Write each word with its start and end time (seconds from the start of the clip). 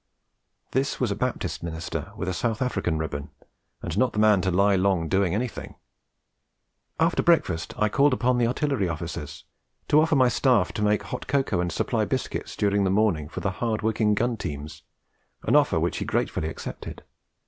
(This 0.71 0.99
was 0.99 1.11
a 1.11 1.15
Baptist 1.15 1.61
minister 1.61 2.11
with 2.17 2.27
a 2.27 2.33
South 2.33 2.59
African 2.59 2.97
ribbon, 2.97 3.29
and 3.83 3.95
not 3.99 4.13
the 4.13 4.17
man 4.17 4.41
to 4.41 4.49
lie 4.49 4.75
long 4.75 5.07
doing 5.07 5.35
anything.) 5.35 5.75
'After 6.99 7.21
breakfast 7.21 7.75
I 7.77 7.87
called 7.87 8.11
upon 8.11 8.39
the 8.39 8.47
Artillery 8.47 8.89
Officers 8.89 9.43
to 9.89 10.01
offer 10.01 10.15
my 10.15 10.27
staff 10.27 10.71
to 10.71 10.81
make 10.81 11.03
hot 11.03 11.27
cocoa 11.27 11.59
and 11.59 11.71
supply 11.71 12.05
biscuits 12.05 12.55
during 12.55 12.83
the 12.83 12.89
morning 12.89 13.29
for 13.29 13.41
the 13.41 13.51
hard 13.51 13.83
worked 13.83 14.01
gun 14.15 14.37
teams, 14.37 14.81
an 15.43 15.55
offer 15.55 15.79
which 15.79 15.97
he 15.97 16.05
gratefully 16.05 16.47
accepted. 16.49 17.03